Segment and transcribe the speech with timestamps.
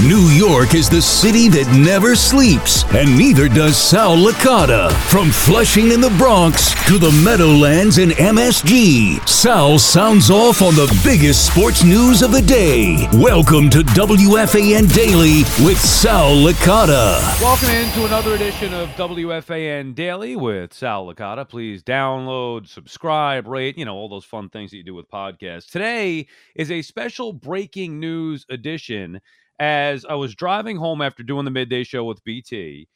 [0.00, 4.90] New York is the city that never sleeps, and neither does Sal Licata.
[5.10, 10.90] From Flushing in the Bronx to the Meadowlands in MSG, Sal sounds off on the
[11.04, 13.06] biggest sports news of the day.
[13.12, 17.20] Welcome to WFAN Daily with Sal Licata.
[17.42, 21.46] Welcome into another edition of WFAN Daily with Sal Licata.
[21.46, 25.70] Please download, subscribe, rate, you know, all those fun things that you do with podcasts.
[25.70, 29.20] Today is a special breaking news edition
[29.58, 32.88] as I was driving home after doing the midday show with BT,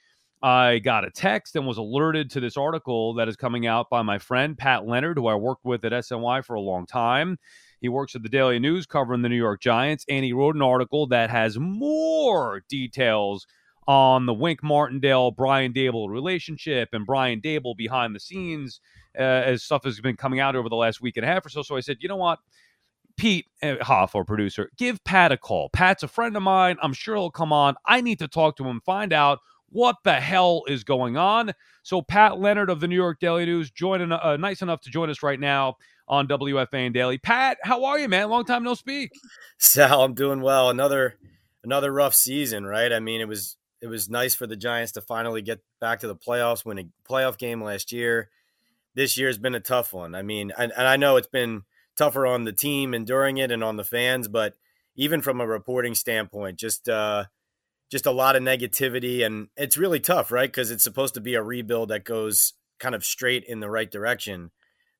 [0.42, 4.02] I got a text and was alerted to this article that is coming out by
[4.02, 7.38] my friend Pat Leonard, who I worked with at SNY for a long time.
[7.80, 10.62] He works at the Daily News covering the New York Giants, and he wrote an
[10.62, 13.46] article that has more details
[13.88, 18.80] on the Wink Martindale Brian Daboll relationship and Brian Daboll behind the scenes
[19.18, 21.48] uh, as stuff has been coming out over the last week and a half or
[21.48, 21.62] so.
[21.62, 22.40] So I said, you know what?
[23.16, 25.70] Pete uh, Hoff, our producer, give Pat a call.
[25.70, 26.76] Pat's a friend of mine.
[26.82, 27.76] I'm sure he'll come on.
[27.86, 31.52] I need to talk to him, find out what the hell is going on.
[31.82, 35.10] So, Pat Leonard of the New York Daily News, joining, uh, nice enough to join
[35.10, 35.76] us right now
[36.08, 37.18] on WFAN Daily.
[37.18, 38.28] Pat, how are you, man?
[38.28, 39.10] Long time no speak.
[39.58, 40.70] Sal, I'm doing well.
[40.70, 41.16] Another
[41.64, 42.92] another rough season, right?
[42.92, 46.06] I mean, it was it was nice for the Giants to finally get back to
[46.06, 48.30] the playoffs, win a playoff game last year.
[48.94, 50.14] This year has been a tough one.
[50.14, 51.62] I mean, and, and I know it's been
[51.96, 54.54] tougher on the team enduring it and on the fans, but
[54.96, 57.24] even from a reporting standpoint, just uh,
[57.90, 60.48] just a lot of negativity, and it's really tough, right?
[60.48, 63.90] Because it's supposed to be a rebuild that goes kind of straight in the right
[63.90, 64.50] direction,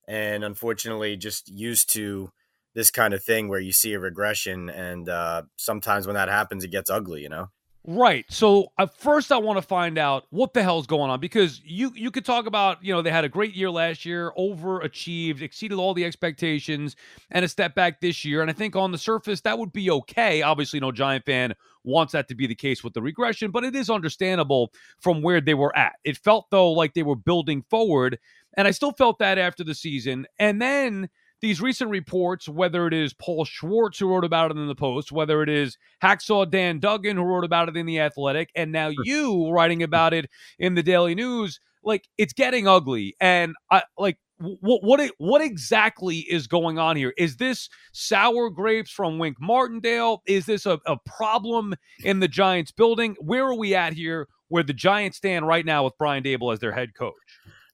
[0.07, 2.31] and unfortunately, just used to
[2.75, 6.63] this kind of thing where you see a regression, and uh, sometimes when that happens,
[6.63, 7.49] it gets ugly, you know.
[7.89, 8.25] Right.
[8.29, 11.93] So uh, first, I want to find out what the hell's going on because you
[11.95, 15.79] you could talk about you know they had a great year last year, overachieved, exceeded
[15.79, 16.97] all the expectations,
[17.31, 18.41] and a step back this year.
[18.43, 20.43] And I think on the surface that would be okay.
[20.43, 21.55] Obviously, no Giant fan
[21.85, 25.41] wants that to be the case with the regression, but it is understandable from where
[25.41, 25.93] they were at.
[26.03, 28.19] It felt though like they were building forward,
[28.57, 30.27] and I still felt that after the season.
[30.41, 31.09] And then
[31.47, 35.13] these recent reports, whether it is Paul Schwartz who wrote about it in the Post,
[35.13, 38.91] whether it is Hacksaw Dan Duggan who wrote about it in the Athletic, and now
[39.05, 43.15] you writing about it in the Daily News, like it's getting ugly.
[43.21, 47.15] And I like what what what exactly is going on here?
[47.17, 50.23] Is this sour grapes from Wink Martindale?
[50.27, 53.15] Is this a, a problem in the Giants building?
[53.21, 54.27] Where are we at here?
[54.49, 57.15] Where the Giants stand right now with Brian Daboll as their head coach?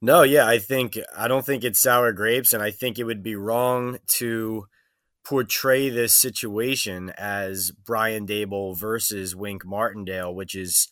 [0.05, 3.23] No, yeah, I think I don't think it's sour grapes, and I think it would
[3.23, 4.67] be wrong to
[5.25, 10.89] portray this situation as Brian Daboll versus Wink Martindale, which is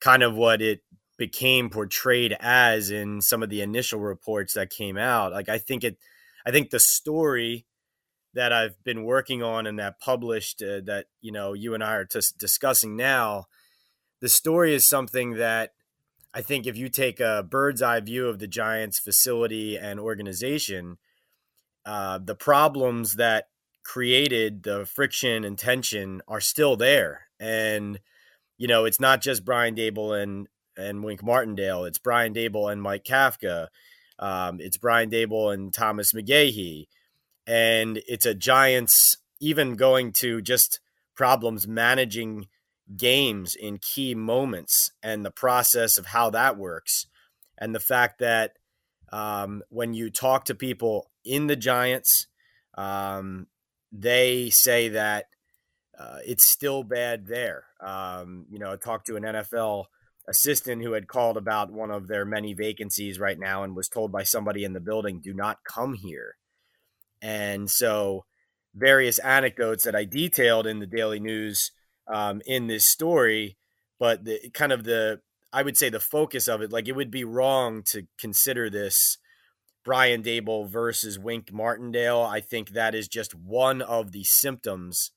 [0.00, 0.80] kind of what it
[1.18, 5.32] became portrayed as in some of the initial reports that came out.
[5.32, 5.98] Like I think it,
[6.46, 7.66] I think the story
[8.32, 11.92] that I've been working on and that published uh, that you know you and I
[11.96, 13.48] are t- discussing now,
[14.22, 15.72] the story is something that
[16.36, 20.98] I think if you take a bird's eye view of the Giants' facility and organization,
[21.86, 23.48] uh, the problems that
[23.82, 27.28] created the friction and tension are still there.
[27.40, 28.00] And,
[28.58, 30.46] you know, it's not just Brian Daboll and,
[30.76, 33.68] and Wink Martindale, it's Brian Daboll and Mike Kafka.
[34.18, 36.88] Um, it's Brian Daboll and Thomas McGaughey.
[37.46, 40.80] And it's a Giants, even going to just
[41.14, 42.48] problems managing
[42.94, 47.06] games in key moments and the process of how that works.
[47.58, 48.52] And the fact that
[49.12, 52.26] um, when you talk to people in the Giants,
[52.76, 53.46] um,
[53.90, 55.26] they say that
[55.98, 57.64] uh, it's still bad there.
[57.80, 59.86] Um, you know, I talked to an NFL
[60.28, 64.12] assistant who had called about one of their many vacancies right now and was told
[64.12, 66.36] by somebody in the building, do not come here.
[67.22, 68.24] And so,
[68.74, 71.70] various anecdotes that I detailed in the Daily News
[72.08, 73.56] um, in this story,
[73.98, 75.20] but the kind of the
[75.52, 79.16] I would say the focus of it, like it would be wrong to consider this
[79.84, 82.20] Brian Daboll versus Wink Martindale.
[82.22, 85.12] I think that is just one of the symptoms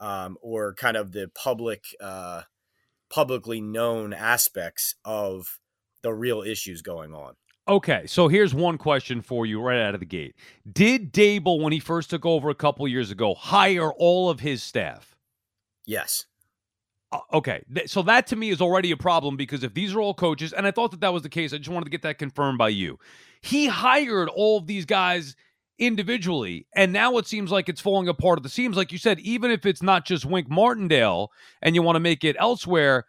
[0.00, 2.42] um, or kind of the public, uh,
[3.08, 5.58] publicly known aspects of
[6.02, 7.34] the real issues going on.
[7.68, 10.34] Okay, so here's one question for you right out of the gate.
[10.70, 14.62] Did Daboll, when he first took over a couple years ago, hire all of his
[14.62, 15.14] staff?
[15.88, 16.26] Yes.
[17.10, 20.12] Uh, okay, so that to me is already a problem because if these are all
[20.12, 22.18] coaches, and I thought that that was the case, I just wanted to get that
[22.18, 22.98] confirmed by you.
[23.40, 25.34] He hired all of these guys
[25.78, 28.76] individually, and now it seems like it's falling apart at the seams.
[28.76, 31.32] Like you said, even if it's not just Wink Martindale
[31.62, 33.06] and you want to make it elsewhere,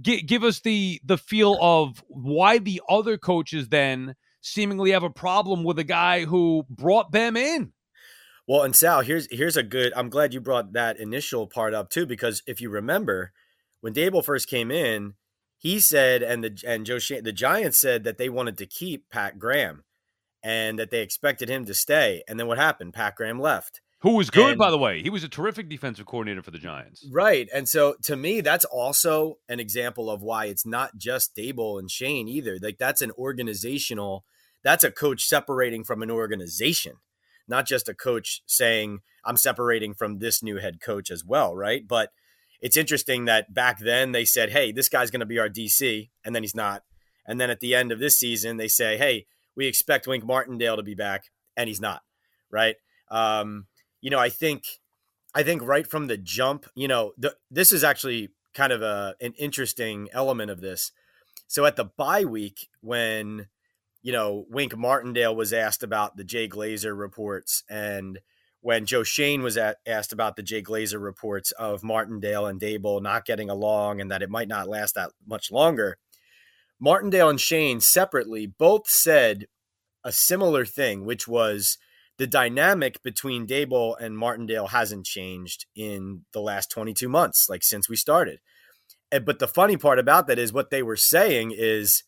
[0.00, 5.10] G- give us the the feel of why the other coaches then seemingly have a
[5.10, 7.73] problem with a guy who brought them in.
[8.46, 9.92] Well, and Sal, here's here's a good.
[9.96, 13.32] I'm glad you brought that initial part up too, because if you remember,
[13.80, 15.14] when Daboll first came in,
[15.56, 19.08] he said, and the and Joe Schoen, the Giants said that they wanted to keep
[19.10, 19.84] Pat Graham,
[20.42, 22.22] and that they expected him to stay.
[22.28, 22.92] And then what happened?
[22.92, 25.00] Pat Graham left who was good, and, by the way.
[25.00, 27.08] He was a terrific defensive coordinator for the Giants.
[27.10, 27.48] Right.
[27.54, 31.90] And so to me, that's also an example of why it's not just Daboll and
[31.90, 32.58] Schoen either.
[32.60, 34.26] Like that's an organizational,
[34.62, 36.96] that's a coach separating from an organization,
[37.48, 41.54] not just a coach saying, I'm separating from this new head coach as well.
[41.54, 41.86] Right.
[41.86, 42.10] But
[42.60, 46.08] it's interesting that back then they said, hey, this guy's going to be our DC.
[46.24, 46.82] And then he's not.
[47.26, 49.26] And then at the end of this season, they say, hey,
[49.56, 51.24] we expect Wink Martindale to be back.
[51.56, 52.02] And he's not.
[52.50, 52.76] Right.
[53.10, 53.66] Um,
[54.00, 54.64] you know, I think
[55.34, 59.16] I think right from the jump, you know, the, this is actually kind of a
[59.20, 60.92] an interesting element of this.
[61.48, 63.48] So at the bye week, when
[64.04, 68.20] you know Wink Martindale was asked about the Jay Glazer reports, and
[68.60, 73.02] when Joe Schoen was at, asked about the Jay Glazer reports of Martindale and Daboll
[73.02, 75.96] not getting along, and that it might not last that much longer,
[76.78, 79.46] Martindale and Schoen separately both said
[80.04, 81.78] a similar thing, which was
[82.18, 87.88] the dynamic between Daboll and Martindale hasn't changed in the last 22 months, like since
[87.88, 88.40] we started.
[89.10, 92.02] But the funny part about that is what they were saying is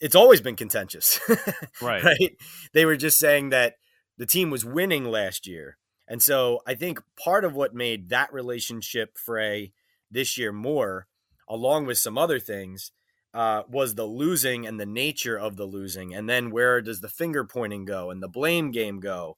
[0.00, 1.20] it's always been contentious.
[1.82, 2.02] right.
[2.02, 2.36] right.
[2.72, 3.74] They were just saying that
[4.18, 5.78] the team was winning last year.
[6.06, 9.72] And so I think part of what made that relationship fray
[10.10, 11.06] this year more,
[11.48, 12.92] along with some other things,
[13.32, 16.14] uh, was the losing and the nature of the losing.
[16.14, 19.36] And then where does the finger pointing go and the blame game go?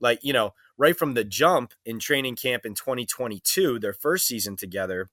[0.00, 4.56] Like, you know, right from the jump in training camp in 2022, their first season
[4.56, 5.10] together,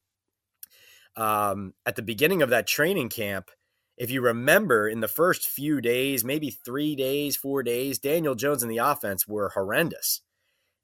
[1.16, 3.50] um, at the beginning of that training camp,
[3.98, 8.64] if you remember in the first few days, maybe three days, four days, Daniel Jones
[8.64, 10.22] and the offense were horrendous.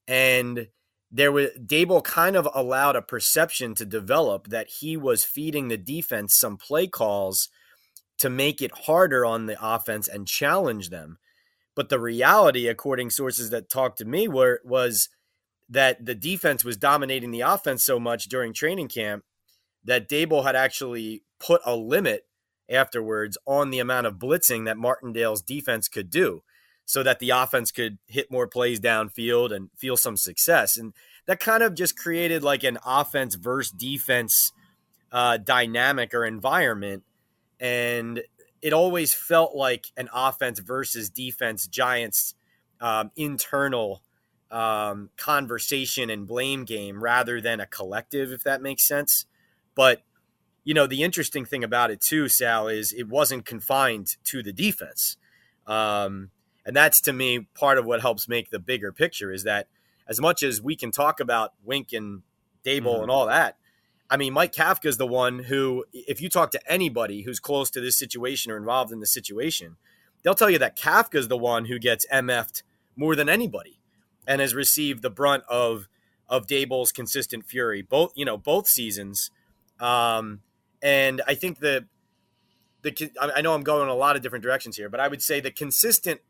[0.08, 0.68] And
[1.12, 5.78] there was Daboll kind of allowed a perception to develop that he was feeding the
[5.78, 7.50] defense some play calls
[8.20, 11.18] to make it harder on the offense and challenge them.
[11.76, 15.10] But the reality, according sources that talked to me, were was
[15.70, 19.24] that the defense was dominating the offense so much during training camp
[19.84, 22.26] that Daboll had actually put a limit
[22.70, 26.44] afterwards on the amount of blitzing that Martindale's defense could do
[26.86, 30.76] so that the offense could hit more plays downfield and feel some success.
[30.78, 30.94] And
[31.28, 34.52] that kind of just created like an offense versus defense
[35.12, 37.04] uh, dynamic or environment.
[37.60, 38.24] And
[38.62, 42.34] it always felt like an offense versus defense Giants
[42.82, 44.02] um, internal
[44.52, 49.26] um, conversation and blame game rather than a collective, if that makes sense.
[49.76, 50.02] But
[50.64, 54.54] you know, the interesting thing about it too, Sal, is it wasn't confined to the
[54.54, 55.18] defense.
[55.66, 56.32] Um,
[56.66, 59.68] and that's to me part of what helps make the bigger picture is that
[60.08, 62.24] as much as we can talk about Wink and
[62.66, 63.04] Daboll mm-hmm.
[63.04, 63.58] and all that,
[64.10, 67.70] I mean, Mike Kafka is the one who, if you talk to anybody who's close
[67.72, 69.78] to this situation or involved in the situation,
[70.24, 72.64] they'll tell you that Kafka is the one who gets MF'd
[72.96, 73.80] more than anybody
[74.28, 75.88] and has received the brunt of
[76.28, 79.32] of Daboll's consistent fury, both you know both seasons.
[79.80, 80.42] Um,
[80.82, 81.86] and I think the
[82.82, 85.22] the I know I'm going in a lot of different directions here, but I would
[85.22, 86.22] say the consistent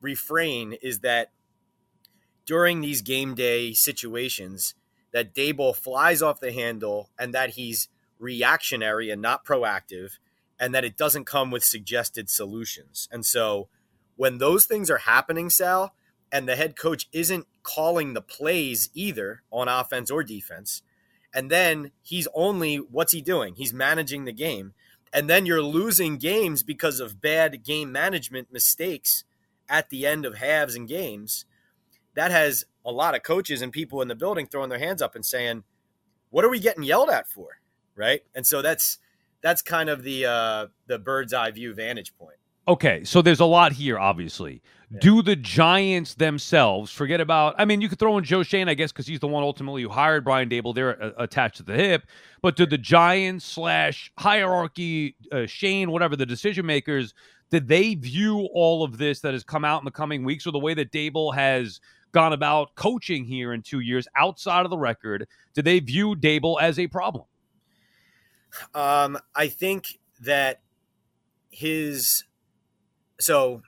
[0.00, 1.30] refrain is that
[2.44, 4.74] during these game day situations,
[5.12, 10.18] that Daboll flies off the handle and that he's reactionary and not proactive,
[10.58, 13.08] and that it doesn't come with suggested solutions.
[13.12, 13.68] And so
[14.16, 15.94] when those things are happening, Sal,
[16.30, 20.82] and the head coach isn't calling the plays either on offense or defense,
[21.34, 23.54] and then he's only what's he doing?
[23.56, 24.74] He's managing the game.
[25.12, 29.24] And then you're losing games because of bad game management mistakes
[29.68, 31.44] at the end of halves and games,
[32.14, 35.14] that has a lot of coaches and people in the building throwing their hands up
[35.14, 35.64] and saying,
[36.30, 37.60] what are we getting yelled at for?
[37.94, 38.22] Right.
[38.34, 38.98] And so that's
[39.42, 42.38] that's kind of the uh, the bird's eye view vantage point.
[42.68, 44.62] Okay, so there's a lot here, obviously.
[44.90, 44.98] Yeah.
[45.00, 47.54] Do the Giants themselves forget about?
[47.58, 49.82] I mean, you could throw in Joe Schoen, I guess, because he's the one ultimately
[49.82, 50.74] who hired Brian Daboll.
[50.74, 52.06] They're uh, attached to the hip.
[52.40, 57.14] But do the Giants slash hierarchy, uh, Schoen, whatever the decision makers,
[57.50, 60.52] did they view all of this that has come out in the coming weeks, or
[60.52, 61.80] the way that Daboll has
[62.12, 65.26] gone about coaching here in two years outside of the record?
[65.54, 67.24] Did they view Daboll as a problem?
[68.74, 70.60] Um, I think that
[71.50, 72.24] his
[73.20, 73.62] so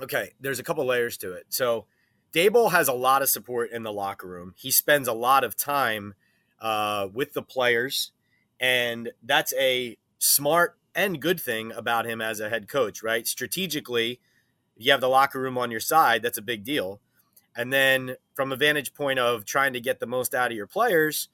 [0.00, 1.46] okay, there's a couple layers to it.
[1.50, 1.86] So
[2.32, 4.54] Daboll has a lot of support in the locker room.
[4.56, 6.14] He spends a lot of time
[6.60, 8.12] uh, with the players,
[8.58, 13.26] and that's a smart and good thing about him as a head coach, right?
[13.26, 14.20] Strategically,
[14.76, 16.22] you have the locker room on your side.
[16.22, 17.00] That's a big deal.
[17.56, 20.66] And then from a vantage point of trying to get the most out of your
[20.66, 21.28] players,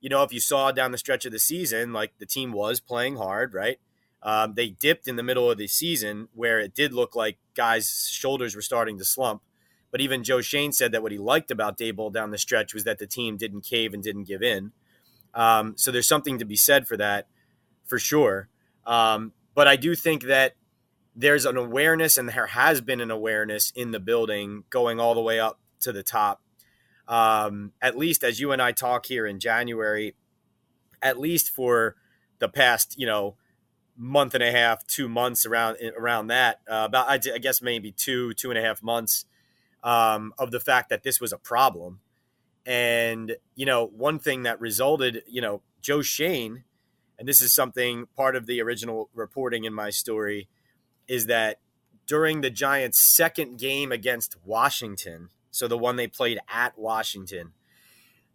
[0.00, 2.80] you know, if you saw down the stretch of the season, like the team was
[2.80, 3.78] playing hard, right?
[4.22, 8.08] Um, they dipped in the middle of the season where it did look like guys'
[8.10, 9.42] shoulders were starting to slump.
[9.90, 12.84] But even Joe Schoen said that what he liked about Daboll down the stretch was
[12.84, 14.72] that the team didn't cave and didn't give in.
[15.34, 17.26] Um, so there's something to be said for that,
[17.84, 18.48] for sure.
[18.86, 20.54] Um, but I do think that
[21.14, 25.20] there's an awareness, and there has been an awareness in the building going all the
[25.20, 26.40] way up to the top.
[27.06, 30.14] Um, at least as you and I talk here in January,
[31.02, 31.96] at least for
[32.38, 33.36] the past, you know,
[33.96, 36.60] month and a half, two months around around that.
[36.68, 39.26] Uh, about I, I, guess maybe two two and a half months
[39.82, 42.00] um, of the fact that this was a problem.
[42.64, 46.64] And you know, one thing that resulted, you know, Joe Schoen,
[47.18, 50.48] and this is something part of the original reporting in my story,
[51.08, 51.58] is that
[52.06, 57.52] during the Giants' second game against Washington, so the one they played at Washington,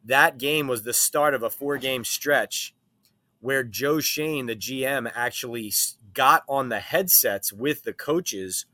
[0.04, 2.74] that game was the start of a four game stretch
[3.40, 5.72] where Joe Schoen, the GM, actually
[6.14, 8.66] got on the headsets with the coaches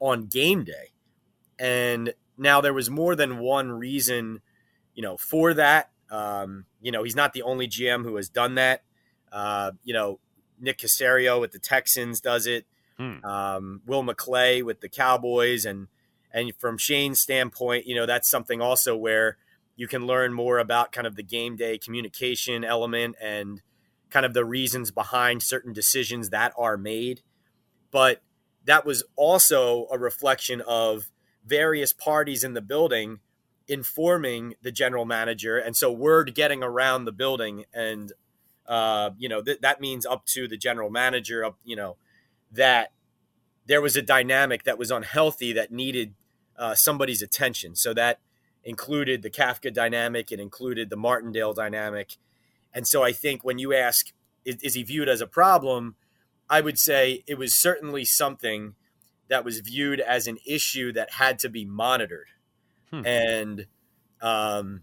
[0.00, 0.92] on game day.
[1.58, 4.40] And now there was more than one reason,
[4.94, 5.90] you know, for that.
[6.10, 8.82] Um, you know, he's not the only GM who has done that.
[9.32, 10.20] Uh, you know,
[10.60, 12.66] Nick Caserio with the Texans does it.
[12.98, 13.24] Hmm.
[13.24, 15.88] Um, Will McClay with the Cowboys, and
[16.32, 19.36] and from Schoen's standpoint, you know, that's something also where
[19.74, 23.60] you can learn more about kind of the game day communication element and
[24.10, 27.22] kind of the reasons behind certain decisions that are made.
[27.90, 28.22] But
[28.64, 31.10] that was also a reflection of
[31.44, 33.20] various parties in the building
[33.68, 35.58] informing the general manager.
[35.58, 38.12] And so word getting around the building and,
[38.66, 41.96] uh, you know, th- that means up to the general manager, up, you know,
[42.52, 42.92] that
[43.66, 46.14] there was a dynamic that was unhealthy that needed
[46.56, 47.74] uh, somebody's attention.
[47.74, 48.20] So that
[48.64, 52.16] included the Kafka dynamic, it included the Martindale dynamic,
[52.76, 54.12] and so I think when you ask,
[54.44, 55.96] is, is he viewed as a problem?
[56.48, 58.74] I would say it was certainly something
[59.28, 62.28] that was viewed as an issue that had to be monitored.
[62.90, 63.06] Hmm.
[63.06, 63.66] And
[64.20, 64.82] um,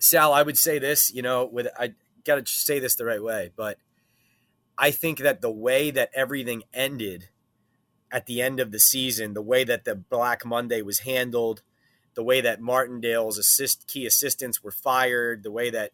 [0.00, 3.22] Sal, I would say this, you know, with I got to say this the right
[3.22, 3.78] way, but
[4.78, 7.30] I think that the way that everything ended
[8.10, 11.62] at the end of the season, the way that the Black Monday was handled,
[12.14, 15.92] the way that Martindale's assist key assistants were fired, the way that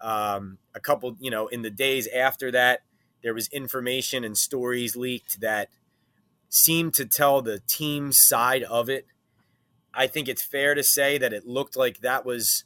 [0.00, 2.82] um, a couple, you know, in the days after that,
[3.22, 5.68] there was information and stories leaked that
[6.48, 9.06] seemed to tell the team side of it.
[9.94, 12.64] I think it's fair to say that it looked like that was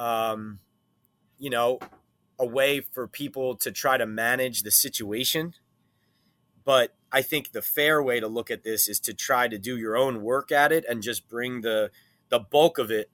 [0.00, 0.58] um,
[1.38, 1.78] you know,
[2.38, 5.54] a way for people to try to manage the situation.
[6.64, 9.76] But I think the fair way to look at this is to try to do
[9.76, 11.90] your own work at it and just bring the
[12.30, 13.10] the bulk of it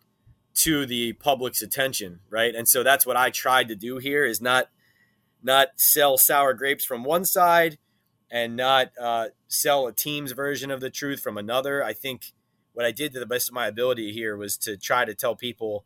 [0.55, 2.55] to the public's attention, right?
[2.55, 4.69] And so that's what I tried to do here is not
[5.43, 7.79] not sell sour grapes from one side
[8.31, 11.83] and not uh, sell a team's version of the truth from another.
[11.83, 12.33] I think
[12.75, 15.35] what I did to the best of my ability here was to try to tell
[15.35, 15.85] people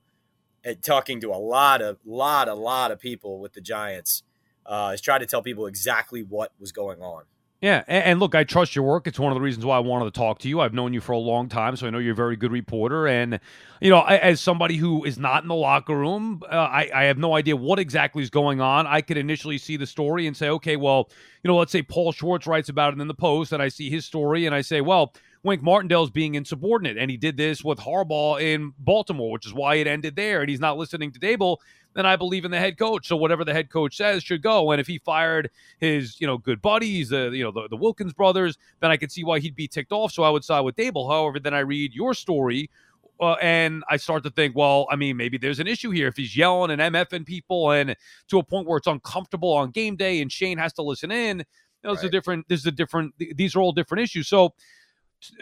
[0.65, 4.23] at talking to a lot of lot a lot of people with the Giants
[4.67, 7.25] uh, is try to tell people exactly what was going on.
[7.61, 9.07] Yeah, and, and, look, I trust your work.
[9.07, 10.61] It's one of the reasons why I wanted to talk to you.
[10.61, 13.07] I've known you for a long time, so I know you're a very good reporter.
[13.07, 13.39] And
[13.83, 17.05] you know, I, as somebody who is not in the locker room, uh, I, I
[17.05, 18.87] have no idea what exactly is going on.
[18.87, 21.11] I could initially see the story and say, okay, well,
[21.43, 23.91] you know, let's say Paul Schwartz writes about it in the Post, and I see
[23.91, 27.79] his story, and I say, well, Wink Martindale's being insubordinate, and he did this with
[27.79, 31.57] Harbaugh in Baltimore, which is why it ended there, and he's not listening to Daboll.
[31.95, 33.09] then I believe in the head coach.
[33.09, 34.71] So whatever the head coach says should go.
[34.71, 38.13] And if he fired his, you know, good buddies, the you know the, the Wilkins
[38.13, 40.13] brothers, then I could see why he'd be ticked off.
[40.13, 41.11] So I would side with Daboll.
[41.11, 42.71] However, then I read your story.
[43.19, 46.17] Uh, and I start to think, well, I mean, maybe there's an issue here if
[46.17, 47.95] he's yelling and MFing people, and
[48.29, 51.39] to a point where it's uncomfortable on game day, and Schoen has to listen in.
[51.39, 51.45] You
[51.85, 52.05] know, right.
[52.05, 52.49] a different.
[52.49, 53.15] This is a different.
[53.19, 54.29] These are all different issues.
[54.29, 54.55] So,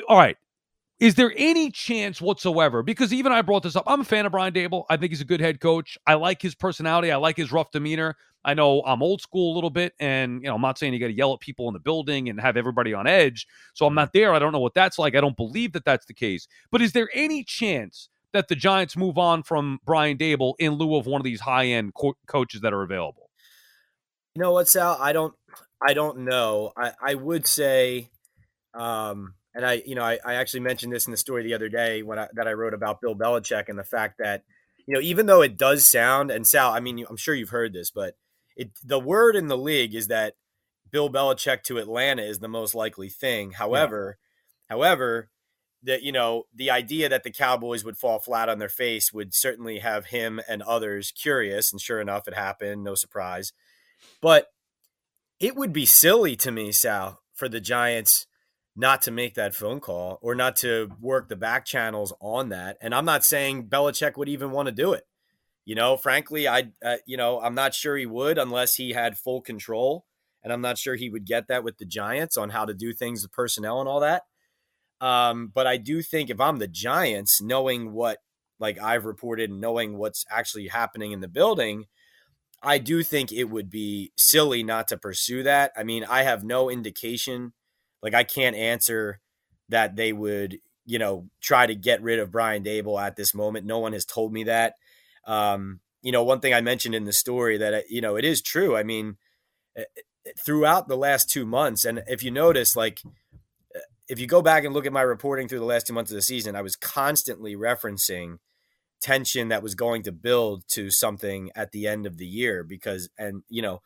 [0.09, 0.37] all right,
[1.01, 2.83] is there any chance whatsoever?
[2.83, 3.85] Because even I brought this up.
[3.87, 4.85] I'm a fan of Brian Daboll.
[4.91, 5.97] I think he's a good head coach.
[6.07, 7.13] I like his personality.
[7.13, 8.17] I like his rough demeanor.
[8.45, 10.99] I know I'm old school a little bit, and you know, I'm not saying you
[10.99, 13.47] got to yell at people in the building and have everybody on edge.
[13.75, 14.33] So I'm not there.
[14.33, 15.15] I don't know what that's like.
[15.15, 16.49] I don't believe that that's the case.
[16.71, 20.97] But is there any chance that the Giants move on from Brian Daboll in lieu
[20.97, 23.31] of one of these high end co- coaches that are available?
[24.35, 24.97] You know what, Sal?
[25.01, 25.35] I don't.
[25.81, 26.73] I don't know.
[26.77, 28.09] I, I would say.
[28.75, 31.69] Um, and I, you know, I, I actually mentioned this in the story the other
[31.69, 34.45] day when I, that I wrote about Bill Belichick and the fact that,
[34.87, 37.73] you know, even though it does sound, and Sal, I mean, I'm sure you've heard
[37.73, 38.15] this, but
[38.57, 40.35] it the word in the league is that
[40.91, 43.53] Bill Belichick to Atlanta is the most likely thing.
[43.53, 44.19] However,
[44.71, 44.77] yeah.
[44.77, 45.31] however,
[45.83, 49.35] that you know the idea that the Cowboys would fall flat on their face would
[49.35, 52.85] certainly have him and others curious, and sure enough, it happened.
[52.85, 53.53] No surprise,
[54.21, 54.49] but
[55.41, 58.27] it would be silly to me, Sal, for the Giants
[58.79, 62.79] not to make that phone call or not to work the back channels on that.
[62.81, 65.03] And I'm not saying Belichick would even want to do it.
[65.65, 69.19] You know, frankly, I, uh, you know, I'm not sure he would unless he had
[69.19, 70.07] full control.
[70.45, 72.93] And I'm not sure he would get that with the Giants on how to do
[72.93, 74.23] things, the personnel and all that.
[75.01, 78.19] Um, but I do think if I'm the Giants, knowing what
[78.61, 81.87] like I've reported and knowing what's actually happening in the building,
[82.63, 85.73] I do think it would be silly not to pursue that.
[85.77, 87.53] I mean, I have no indication
[88.03, 89.21] like I can't answer
[89.69, 93.67] that they would, you know, try to get rid of Brian Daboll at this moment.
[93.67, 94.75] No one has told me that.
[95.27, 98.25] Um, you know, one thing I mentioned in the story that uh, you know it
[98.25, 98.77] is true.
[98.77, 99.17] I mean,
[99.79, 99.83] uh,
[100.45, 103.01] throughout the last two months, and if you notice, like
[103.75, 106.11] uh, if you go back and look at my reporting through the last two months
[106.11, 108.39] of the season, I was constantly referencing
[109.01, 113.09] tension that was going to build to something at the end of the year because,
[113.19, 113.81] and you know,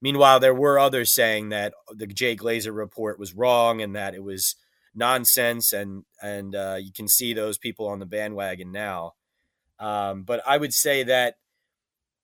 [0.00, 4.22] Meanwhile, there were others saying that the Jay Glazer report was wrong and that it
[4.22, 4.54] was
[4.94, 9.14] nonsense, and and uh, you can see those people on the bandwagon now.
[9.78, 11.36] Um, but I would say that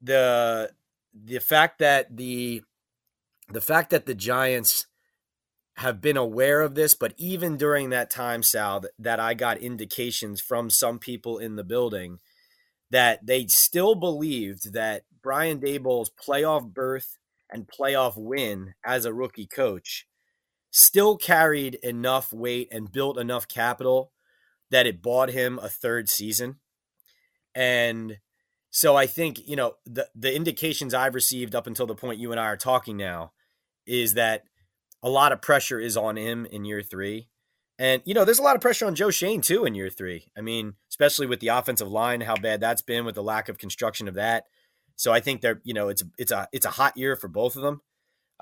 [0.00, 0.72] the
[1.14, 2.62] the fact that the
[3.48, 4.86] the fact that the Giants
[5.76, 9.58] have been aware of this, but even during that time, Sal, that, that I got
[9.58, 12.18] indications from some people in the building
[12.90, 17.16] that they still believed that Brian Daboll's playoff berth
[17.52, 20.06] and playoff win as a rookie coach
[20.72, 24.10] still carried enough weight and built enough capital
[24.70, 26.56] that it bought him a third season.
[27.54, 28.18] And
[28.70, 32.32] so I think, you know, the the indications I've received up until the point you
[32.32, 33.32] and I are talking now
[33.86, 34.44] is that
[35.02, 37.28] a lot of pressure is on him in year 3.
[37.78, 40.24] And you know, there's a lot of pressure on Joe Schoen too in year 3.
[40.36, 43.58] I mean, especially with the offensive line how bad that's been with the lack of
[43.58, 44.44] construction of that.
[44.96, 47.56] So I think they're, you know, it's it's a it's a hot year for both
[47.56, 47.80] of them.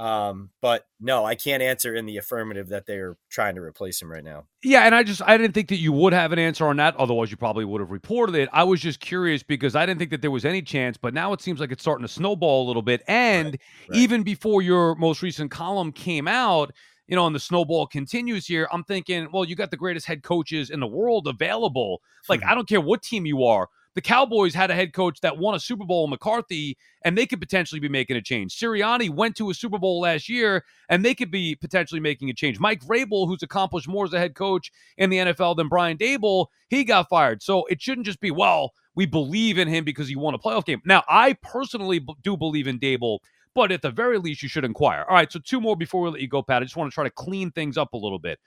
[0.01, 4.11] Um, but no, I can't answer in the affirmative that they're trying to replace him
[4.11, 4.47] right now.
[4.63, 6.97] Yeah, and I just I didn't think that you would have an answer on that.
[6.97, 8.49] Otherwise, you probably would have reported it.
[8.51, 11.35] I was just curious because I didn't think that there was any chance, but now
[11.35, 13.03] it seems like it's starting to snowball a little bit.
[13.09, 13.61] And right,
[13.91, 13.99] right.
[13.99, 16.73] even before your most recent column came out,
[17.07, 20.23] you know, and the snowball continues here, I'm thinking, well, you got the greatest head
[20.23, 22.01] coaches in the world available.
[22.27, 25.39] Like, I don't care what team you are the Cowboys had a head coach that
[25.39, 28.57] won a Super Bowl, McCarthy, and they could potentially be making a change.
[28.59, 32.35] Sirianni went to a Super Bowl last year, and they could be potentially making a
[32.35, 32.61] change.
[32.61, 36.47] Mike Vrabel, who's accomplished more as a head coach in the NFL than Brian Daboll,
[36.69, 37.43] he got fired.
[37.43, 40.65] So it shouldn't just be, well, we believe in him because he won a playoff
[40.65, 40.81] game.
[40.85, 43.19] Now, I personally do believe in Daboll,
[43.55, 45.05] but at the very least, you should inquire.
[45.09, 46.63] All right, so two more before we let you go, Pat.
[46.63, 48.39] I just want to try to clean things up a little bit.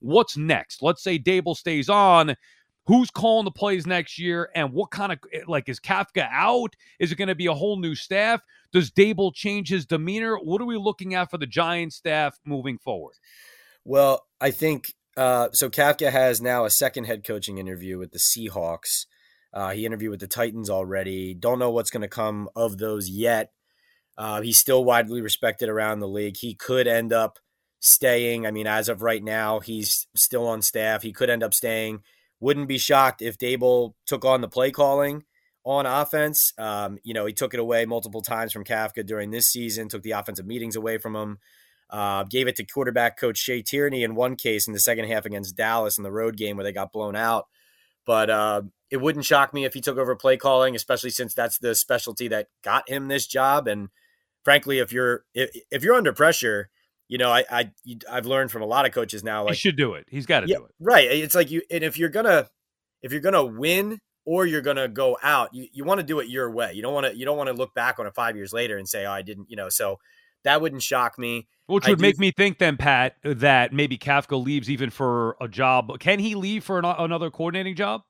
[0.00, 0.82] What's next?
[0.82, 2.36] Let's say Daboll stays on
[2.88, 6.74] who's calling the plays next year and what kind of eh, like is Kafka out?
[6.98, 8.40] Is it going to be a whole new staff?
[8.72, 10.36] Does Daboll change his demeanor?
[10.36, 13.14] What are we looking at for the Giants staff moving forward?
[13.84, 15.70] Well, I think uh, so.
[15.70, 19.06] Kafka has now a second head coaching interview with the Seahawks.
[19.52, 21.34] Uh, he interviewed with the Titans already.
[21.34, 23.52] Don't know what's going to come of those yet.
[24.16, 26.36] Uh, he's still widely respected around the league.
[26.38, 27.38] He could end up
[27.80, 28.46] staying.
[28.46, 31.02] I mean, as of right now, he's still on staff.
[31.02, 32.00] He could end up staying.
[32.40, 35.24] Wouldn't be shocked if Daboll took on the play calling
[35.64, 36.52] on offense.
[36.56, 40.02] Um, you know, he took it away multiple times from Kafka during this season, took
[40.02, 41.38] the offensive meetings away from him,
[41.90, 45.26] uh, gave it to quarterback coach Shea Tierney in one case in the second half
[45.26, 47.46] against Dallas in the road game where they got blown out.
[48.06, 51.58] But uh, it wouldn't shock me if he took over play calling, especially since that's
[51.58, 53.68] the specialty that got him this job.
[53.68, 53.88] And
[54.44, 56.70] frankly, if you're if, if you're under pressure,
[57.08, 57.70] you know, I, I
[58.10, 59.44] I've learned from a lot of coaches now.
[59.44, 60.06] Like, he should do it.
[60.08, 60.74] He's got to yeah, do it.
[60.78, 61.10] Right.
[61.10, 62.48] It's like you, and if you're gonna
[63.02, 66.28] if you're gonna win or you're gonna go out, you, you want to do it
[66.28, 66.72] your way.
[66.74, 68.76] You don't want to you don't want to look back on it five years later
[68.76, 69.68] and say, oh, I didn't, you know.
[69.70, 69.96] So
[70.44, 71.48] that wouldn't shock me.
[71.66, 75.98] Which would make me think then, Pat, that maybe Kafka leaves even for a job.
[75.98, 78.02] Can he leave for an, another coordinating job?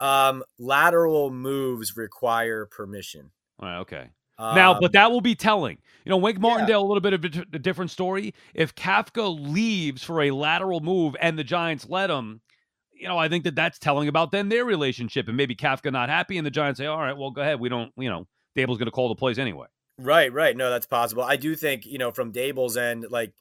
[0.00, 3.30] Um, lateral moves require permission.
[3.62, 4.08] okay.
[4.38, 5.78] Um, now, but that will be telling.
[6.04, 6.86] You know, Wink Martindale, yeah.
[6.86, 8.34] a little bit of a different story.
[8.54, 12.40] If Kafka leaves for a lateral move and the Giants let him,
[12.92, 16.08] you know, I think that that's telling about then their relationship and maybe Kafka not
[16.08, 17.60] happy and the Giants say, all right, well, go ahead.
[17.60, 19.66] We don't, you know, Daboll's going to call the plays anyway.
[19.98, 20.56] Right, right.
[20.56, 21.22] No, that's possible.
[21.22, 23.34] I do think, you know, from Daboll's end, like,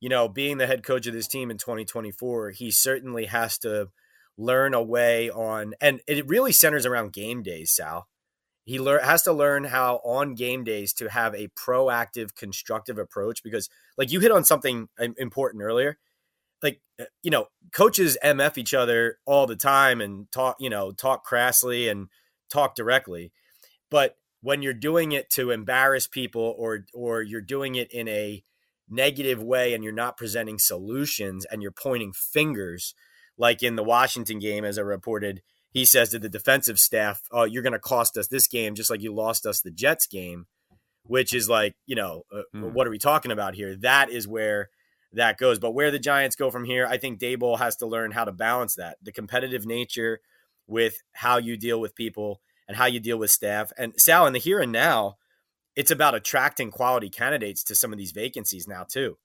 [0.00, 3.88] you know, being the head coach of this team in 2024, he certainly has to
[4.36, 8.08] learn a way on, and it really centers around game days, Sal.
[8.64, 13.42] He lear, has to learn how on game days to have a proactive, constructive approach
[13.42, 15.98] because, like, you hit on something important earlier.
[16.62, 20.92] Like, uh, you know, coaches MF each other all the time and talk, you know,
[20.92, 22.08] talk crassly and
[22.50, 23.32] talk directly.
[23.90, 28.44] But when you're doing it to embarrass people or or you're doing it in a
[28.88, 32.94] negative way and you're not presenting solutions and you're pointing fingers
[33.38, 35.42] like in the Washington game as I reported
[35.74, 38.90] he says to the defensive staff oh you're going to cost us this game just
[38.90, 40.46] like you lost us the Jets game
[41.04, 42.72] which is like you know uh, mm.
[42.72, 44.70] what are we talking about here that is where
[45.12, 48.12] that goes but where the Giants go from here I think Daboll has to learn
[48.12, 50.20] how to balance that the competitive nature
[50.66, 53.72] with how you deal with people and how you deal with staff.
[53.76, 55.16] And Sal, in the here and now,
[55.76, 59.18] it's about attracting quality candidates to some of these vacancies now too.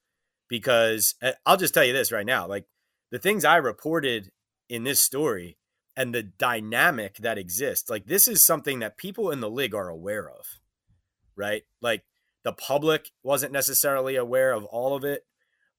[0.48, 2.66] Because uh, I'll just tell you this right now, like
[3.12, 4.32] the things I reported
[4.68, 5.58] in this story
[6.00, 9.90] and the dynamic that exists, like this is something that people in the league are
[9.90, 10.46] aware of,
[11.36, 11.64] right?
[11.82, 12.06] Like
[12.44, 15.26] the public wasn't necessarily aware of all of it,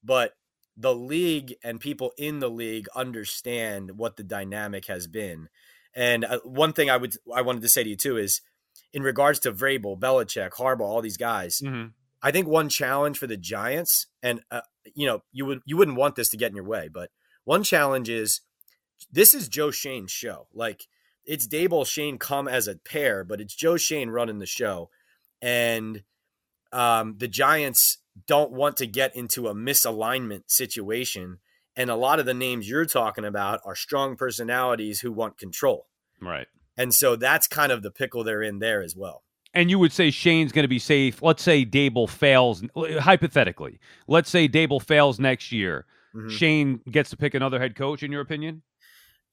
[0.04, 0.34] but
[0.76, 5.48] the league and people in the league understand what the dynamic has been.
[5.96, 8.42] And uh, one thing I would I wanted to say to you too is
[8.92, 11.60] in regards to Vrabel, Belichick, Harbaugh, all these guys.
[11.64, 11.88] Mm-hmm.
[12.22, 14.60] I think one challenge for the Giants, and uh,
[14.94, 17.08] you know, you would you wouldn't want this to get in your way, but
[17.44, 18.42] one challenge is
[19.10, 20.46] this is Joe Schoen's show.
[20.52, 20.86] Like
[21.24, 24.90] it's Daboll Schoen come as a pair, but it's Joe Schoen running the show,
[25.40, 26.02] and
[26.72, 31.38] um, the Giants don't want to get into a misalignment situation
[31.76, 35.86] and a lot of the names you're talking about are strong personalities who want control.
[36.20, 36.46] Right.
[36.76, 39.22] And so that's kind of the pickle they're in there as well.
[39.54, 41.22] And you would say Schoen's going to be safe.
[41.22, 43.80] Let's say Daboll fails, hypothetically.
[44.06, 45.86] Let's say Daboll fails next year.
[46.14, 46.28] Mm-hmm.
[46.28, 48.62] Schoen gets to pick another head coach, in your opinion?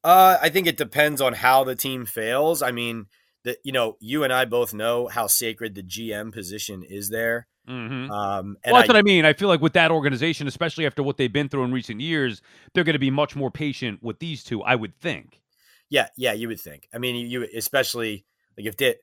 [0.08, 2.62] Uh, I think it depends on how the team fails.
[2.62, 3.08] I mean,
[3.44, 7.46] that you know, you and I both know how sacred the GM position is there.
[7.68, 8.10] Mm-hmm.
[8.10, 9.26] Um, well, that's I, what I mean.
[9.26, 12.42] I feel like with that organization, especially after what they've been through in recent years,
[12.74, 14.64] they're going to be much more patient with these two.
[14.64, 15.42] I would think.
[15.90, 16.88] Yeah, yeah, you would think.
[16.94, 18.24] I mean, you, you especially
[18.58, 18.96] like if Dave,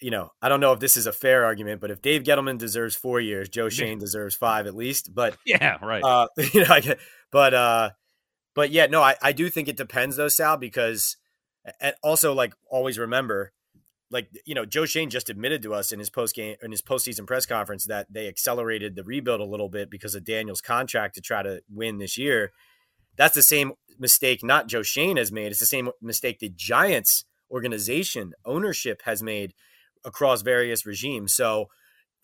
[0.00, 2.58] you know, I don't know if this is a fair argument, but if Dave Gettleman
[2.58, 5.14] deserves four years, Joe Schoen deserves five at least.
[5.14, 6.02] But yeah, right.
[6.02, 6.76] Uh, you know,
[7.30, 7.90] but uh,
[8.60, 11.16] but yeah, no, I, I do think it depends though, Sal, because
[11.80, 13.54] and also like always remember
[14.10, 16.82] like you know Joe Schoen just admitted to us in his post game in his
[16.82, 21.14] postseason press conference that they accelerated the rebuild a little bit because of Daniel's contract
[21.14, 22.52] to try to win this year.
[23.16, 25.52] That's the same mistake not Joe Schoen has made.
[25.52, 29.54] It's the same mistake the Giants organization ownership has made
[30.04, 31.34] across various regimes.
[31.34, 31.70] So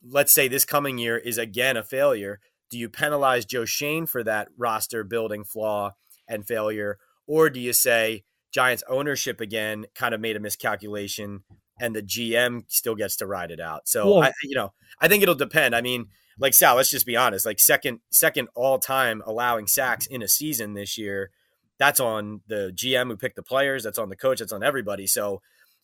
[0.06, 2.40] let's say this coming year is again a failure.
[2.68, 5.94] Do you penalize Joe Schoen for that roster building flaw
[6.28, 11.42] and failure, or do you say Giants ownership again kind of made a miscalculation
[11.78, 13.88] and the GM still gets to ride it out.
[13.88, 15.74] So I, you know, I think it'll depend.
[15.74, 16.06] I mean,
[16.38, 17.44] like Sal, let's just be honest.
[17.44, 21.30] Like second, second all time allowing sacks in a season this year.
[21.78, 23.84] That's on the GM who picked the players.
[23.84, 24.38] That's on the coach.
[24.38, 25.06] That's on everybody.
[25.06, 25.42] So,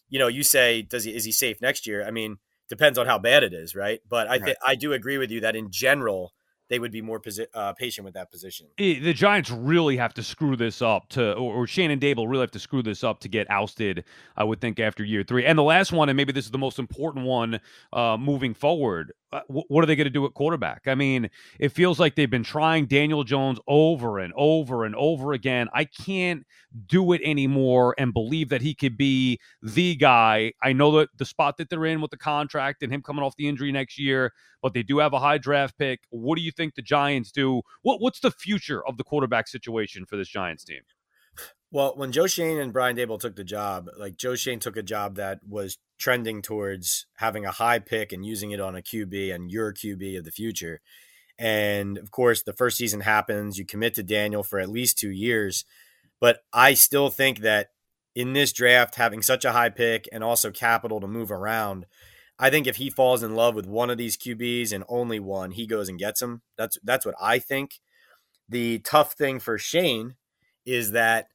[0.08, 2.06] you know, you say, does he is he safe next year?
[2.06, 2.38] I mean,
[2.70, 4.00] depends on how bad it is, right?
[4.08, 6.32] But I th- I do agree with you that in general,
[6.68, 8.66] they would be more posi- uh, patient with that position.
[8.78, 12.50] The Giants really have to screw this up to, or, or Shannon Daboll really have
[12.52, 14.04] to screw this up to get ousted.
[14.36, 15.44] I would think after year three.
[15.44, 17.60] And the last one, and maybe this is the most important one
[17.92, 19.12] uh, moving forward.
[19.32, 20.82] Uh, what are they going to do at quarterback?
[20.86, 25.32] I mean, it feels like they've been trying Daniel Jones over and over and over
[25.32, 25.68] again.
[25.72, 26.46] I can't
[26.86, 30.52] do it anymore and believe that he could be the guy.
[30.62, 33.36] I know that the spot that they're in with the contract and him coming off
[33.36, 36.00] the injury next year, but they do have a high draft pick.
[36.10, 37.62] What do you think the Giants do?
[37.80, 40.82] What what's the future of the quarterback situation for this Giants team?
[41.72, 44.82] Well, when Joe Schoen and Brian Daboll took the job, like Joe Schoen took a
[44.82, 49.34] job that was trending towards having a high pick and using it on a QB
[49.34, 50.82] and your QB of the future.
[51.38, 53.56] And of course, the first season happens.
[53.56, 55.64] You commit to Daniel for at least two years.
[56.20, 57.68] But I still think that
[58.14, 61.86] in this draft, having such a high pick and also capital to move around,
[62.38, 65.52] I think if he falls in love with one of these QBs and only one,
[65.52, 66.42] he goes and gets him.
[66.58, 67.80] That's that's what I think.
[68.46, 70.16] The tough thing for Schoen
[70.66, 71.28] is that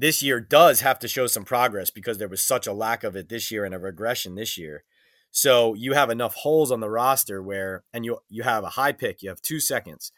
[0.00, 3.16] this year does have to show some progress because there was such a lack of
[3.16, 4.84] it this year and a regression this year.
[5.32, 8.92] So you have enough holes on the roster where, and you you have a high
[8.92, 10.12] pick, you have two seconds,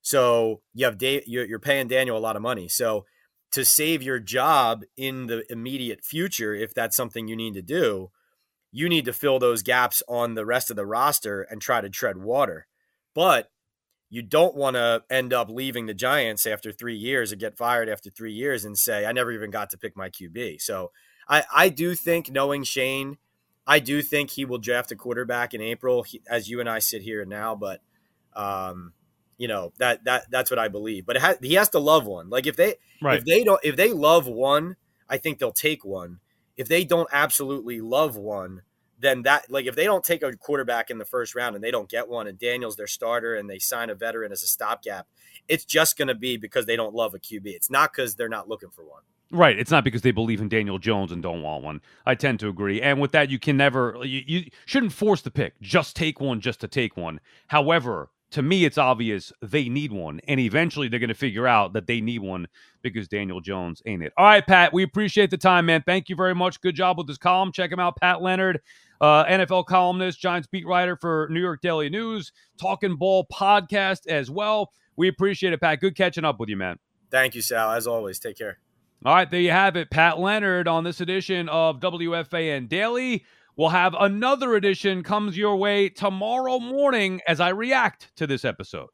[0.00, 2.68] so you have Dave, you're paying Daniel a lot of money.
[2.68, 3.06] So
[3.52, 8.10] to save your job in the immediate future, if that's something you need to do,
[8.70, 11.88] you need to fill those gaps on the rest of the roster and try to
[11.88, 12.66] tread water.
[13.14, 13.50] But
[14.14, 17.88] you don't want to end up leaving the Giants after three years or get fired
[17.88, 20.60] after three years and say, I never even got to pick my QB.
[20.60, 20.92] So
[21.28, 23.18] I, I do think, knowing Schoen,
[23.66, 26.78] I do think he will draft a quarterback in April, he, as you and I
[26.78, 27.56] sit here now.
[27.56, 27.80] But,
[28.36, 28.92] um,
[29.36, 31.06] you know that that that's what I believe.
[31.06, 32.30] But ha- he has to love one.
[32.30, 33.18] Like if they right.
[33.18, 34.76] if they don't if they love one,
[35.08, 36.20] I think they'll take one.
[36.56, 38.62] If they don't absolutely love one,
[39.04, 41.70] then that like if they don't take a quarterback in the first round and they
[41.70, 45.06] don't get one and Daniel's their starter and they sign a veteran as a stopgap,
[45.48, 47.46] it's just going to be because they don't love a QB.
[47.46, 49.02] It's not because they're not looking for one.
[49.30, 49.58] Right.
[49.58, 51.80] It's not because they believe in Daniel Jones and don't want one.
[52.06, 52.80] I tend to agree.
[52.80, 55.60] And with that, you can never, you, you shouldn't force the pick.
[55.60, 57.20] Just take one just to take one.
[57.48, 60.20] However, to me, it's obvious they need one.
[60.28, 62.46] And eventually they're going to figure out that they need one
[62.82, 64.12] because Daniel Jones ain't it.
[64.16, 65.82] All right, Pat, we appreciate the time, man.
[65.86, 66.60] Thank you very much.
[66.60, 67.52] Good job with this column.
[67.52, 68.60] Check him out, Pat Leonard,
[69.00, 74.30] uh, NFL columnist, Giants beat writer for New York Daily News, Talking Ball podcast as
[74.30, 74.70] well.
[74.96, 75.80] We appreciate it, Pat.
[75.80, 76.78] Good catching up with you, man.
[77.10, 77.72] Thank you, Sal.
[77.72, 78.58] As always, take care.
[79.04, 79.90] All right, there you have it.
[79.90, 83.24] Pat Leonard on this edition of WFAN Daily.
[83.56, 88.88] We'll have another edition comes your way tomorrow morning as I react to this episode.